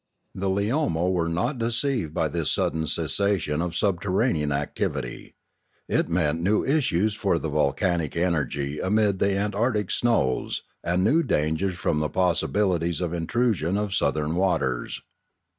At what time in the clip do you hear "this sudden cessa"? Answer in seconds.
2.27-3.39